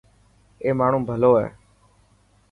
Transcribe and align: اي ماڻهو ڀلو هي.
اي 0.63 0.69
ماڻهو 0.79 0.99
ڀلو 1.09 1.31
هي. 1.39 1.47